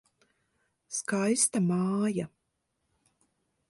[0.97, 2.25] Skaista māja.